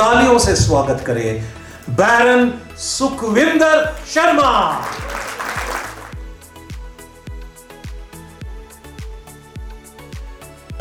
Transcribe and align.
तालियों 0.00 0.38
से 0.38 0.54
स्वागत 0.56 1.02
करें 1.06 1.94
baron 1.96 2.52
Sukhvinder 2.82 3.82
Sharma. 4.12 4.52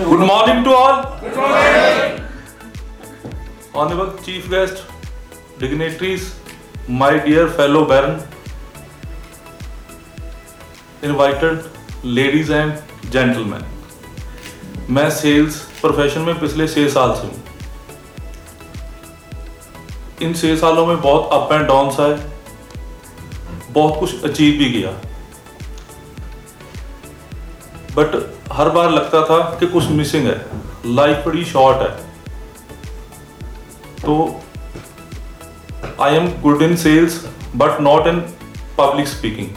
Good 0.01 0.19
morning 0.19 0.63
to 0.65 0.73
all 0.73 0.95
honourable 3.75 4.07
chief 4.25 4.47
guest 4.51 5.59
dignitaries 5.59 6.31
my 7.01 7.19
dear 7.27 7.49
fellow 7.57 7.83
baron 7.91 8.19
invited 11.09 12.05
ladies 12.05 12.53
and 12.53 12.73
gentleman 13.11 13.67
मैं 14.95 15.09
sales 15.19 15.61
profession 15.81 16.21
में 16.21 16.39
पिछले 16.39 16.67
छह 16.67 16.89
साल 16.95 17.15
से 17.15 17.27
हूँ। 17.27 17.47
इन 20.21 20.33
छः 20.33 20.55
सालों 20.55 20.85
में 20.85 21.01
बहुत 21.01 21.29
अप 21.33 21.51
एंड 21.51 21.67
डाउन 21.67 21.89
आए। 21.89 22.29
बहुत 23.71 23.99
कुछ 23.99 24.23
अचीव 24.23 24.57
भी 24.57 24.71
किया। 24.71 24.91
बट 27.95 28.33
हर 28.51 28.69
बार 28.69 28.91
लगता 28.91 29.23
था 29.23 29.37
कि 29.59 29.65
कुछ 29.65 29.87
मिसिंग 29.87 30.27
है। 30.27 30.45
लाइफ 30.85 31.25
बड़ी 31.25 31.45
शॉर्ट 31.45 31.77
है। 31.77 32.09
तो 34.05 34.41
I 36.01 36.15
am 36.15 36.41
good 36.41 36.61
in 36.61 36.75
sales 36.75 37.25
but 37.55 37.81
not 37.81 38.07
in 38.07 38.19
public 38.77 39.07
speaking 39.07 39.47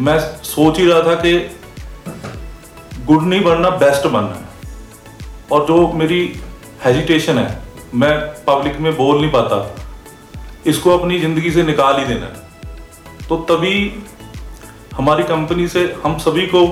मैं 0.00 0.18
सोच 0.42 0.78
ही 0.78 0.86
रहा 0.86 1.02
था 1.02 1.14
कि 1.14 1.56
गुड 3.04 3.22
नहीं 3.22 3.42
बनना 3.44 3.70
बेस्ट 3.70 4.06
बनना 4.06 4.46
और 5.52 5.66
जो 5.66 5.92
मेरी 5.92 6.40
हेजिटेशन 6.84 7.38
है 7.38 7.62
मैं 7.94 8.14
पब्लिक 8.44 8.78
में 8.80 8.96
बोल 8.96 9.16
नहीं 9.16 9.30
पाता। 9.32 9.58
इसको 10.66 10.96
अपनी 10.98 11.18
ज़िंदगी 11.20 11.50
से 11.50 11.62
निकाल 11.62 11.98
ही 11.98 12.04
देना 12.04 12.26
तो 13.28 13.36
तभी 13.48 13.74
हमारी 14.94 15.22
कंपनी 15.24 15.66
से 15.68 15.84
हम 16.04 16.16
सभी 16.18 16.46
को 16.46 16.62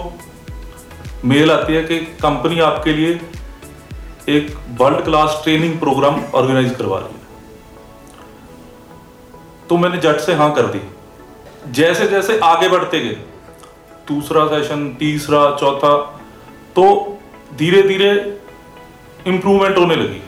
मेल 1.24 1.50
आती 1.50 1.74
है 1.74 1.82
कि 1.84 1.98
कंपनी 2.22 2.60
आपके 2.60 2.92
लिए 2.92 3.20
एक 4.28 4.50
world 4.80 5.04
class 5.04 5.40
training 5.44 5.78
programme 5.80 6.22
organise 6.34 6.74
करवा 6.76 6.98
रही 6.98 7.08
है। 7.08 7.20
तो 9.68 9.76
मैंने 9.76 9.98
जट 10.00 10.20
से 10.20 10.34
हाँ 10.34 10.52
कर 10.54 10.66
दी। 10.66 10.80
जैसे 11.72 12.06
जैसे 12.08 12.38
आगे 12.44 12.68
बढ़ते 12.68 13.00
गए, 13.00 13.16
दूसरा 14.08 14.46
सेशन 14.48 14.88
तीसरा, 14.98 15.40
चौथा 15.56 15.94
तो 16.76 16.84
धीरे 17.56 17.82
धीरे 17.82 18.10
इम्प्रूवमेंट 19.26 19.78
होने 19.78 19.96
लगी। 19.96 20.20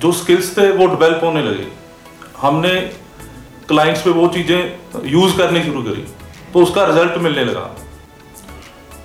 जो 0.00 0.12
स्किल्स 0.14 0.56
थे, 0.56 0.70
वो 0.70 0.86
डेवलप 0.86 1.20
होने 1.24 1.42
लगे। 1.42 1.66
हमने 2.40 2.70
क्लाइंट्स 3.68 4.02
पे 4.02 4.10
वो 4.10 4.28
चीज़ें 4.28 5.06
यूज़ 5.06 5.36
करनी 5.36 5.62
शुरू 5.62 5.82
करी 5.82 6.04
तो 6.52 6.60
उसका 6.60 6.84
रिज़ल्ट 6.84 7.16
मिलने 7.18 7.44
लगा। 7.44 7.60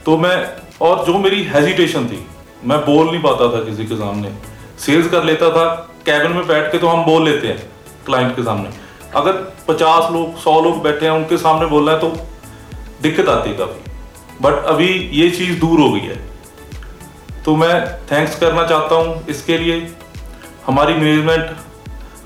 तो 0.06 0.18
मैं, 0.18 0.36
और 0.82 1.06
जो 1.06 1.18
मेरी 1.20 1.44
हेजिटेशन 1.46 2.06
थी, 2.08 2.26
मैं 2.66 2.80
बोल 2.82 3.06
नहीं 3.08 3.22
पाता 3.22 3.48
था 3.54 3.64
किसी 3.64 3.86
के 3.86 3.96
सामने। 3.96 4.32
सेल्स 4.80 5.10
कर 5.10 5.24
लेता 5.24 5.50
था 5.50 5.66
कैबिन 6.06 6.32
में 6.32 6.48
बैठ 6.48 6.72
के 6.72 6.78
तो 6.78 6.88
हम 6.88 7.04
बोल 7.06 7.26
लेते 7.26 7.48
हैं 7.48 7.58
क्लाइंट 8.06 8.36
के 8.36 8.44
सामने। 8.44 8.70
अगर 9.16 9.32
पचास 9.68 10.12
लोग, 10.12 10.38
सौ 10.38 10.60
लोग 10.62 10.82
बैठे 10.84 11.06
हैं, 11.06 11.14
उनके 11.14 11.38
सामने 11.38 11.66
बोलना 11.66 11.92
है 11.92 12.00
तो 12.00 12.10
दिक्कत 13.02 13.30
आती 13.30 13.50
है 13.50 13.58
काफ़ी। 13.58 13.92
बट 14.42 14.64
अभी 14.66 14.88
ये 15.14 15.30
चीज़ 15.32 15.60
दूर 15.60 15.80
हो 15.80 15.92
गई 15.92 16.00
है। 16.02 16.16
तो 17.46 17.56
मैं 17.56 17.74
थैंक्स 18.12 18.40
करना 18.40 18.66
चाहता 18.68 18.96
हूँ 18.96 19.26
इसके 19.28 19.58
लिए। 19.58 19.80
हमारी 20.68 20.94
मैनेजमेंट 20.94 21.56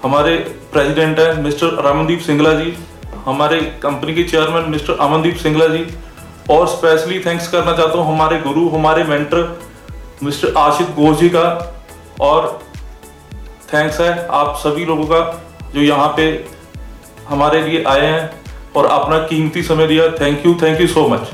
हमारे 0.04 0.36
प्रेसिडेंट 0.74 1.20
हैं 1.20 1.34
मिस्टर 1.44 1.68
रमनदीप 1.86 2.20
सिंगला 2.22 2.52
जी, 2.54 2.74
हमारे 3.26 3.60
कंपनी 3.84 4.14
के 4.16 4.24
चेयरमैन 4.24 4.70
मिस्टर 4.72 4.98
अमनदीप 5.02 5.36
सिंगला 5.38 5.68
जी, 5.68 5.86
और 6.50 6.68
स्पेशली 6.68 7.20
थैंक्स 7.20 7.48
करना 7.48 7.74
चाहता 7.78 7.98
हूँ 7.98 8.08
हमारे 8.08 8.40
गुरु, 8.40 8.68
हमारे 8.70 9.04
मेंटर 9.04 9.60
मिस्टर 10.24 10.54
आशित 10.58 10.88
घोष 10.90 11.18
जी 11.20 11.30
का, 11.30 11.48
और 12.22 12.60
थैंक्स 13.74 14.00
है 14.02 14.28
आप 14.28 14.56
सभी 14.58 14.86
लोगों 14.86 15.06
का 15.06 15.22
जो 15.74 15.82
यहाँ 15.82 16.14
पे 16.18 16.28
हमारे 17.30 17.62
लिए 17.62 17.84
आए 17.86 18.06
हैं 18.06 18.30
और 18.76 18.86
अपना 18.86 19.18
कीमती 19.28 19.64
समय 19.64 19.88
दिया। 19.88 20.08
Thank 20.22 20.46
you 20.46 20.54
thank 20.62 20.82
you 20.82 20.88
so 20.88 21.08
much 21.08 21.30